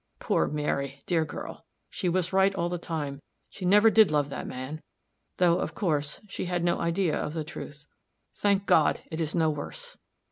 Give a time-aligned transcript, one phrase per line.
[0.19, 1.63] "Poor Mary, dear girl!
[1.91, 3.21] she was right all the time.
[3.51, 4.81] She never did love that man
[5.37, 7.85] though, of course, she had no idea of the truth.
[8.33, 9.97] Thank God, it is no worse!"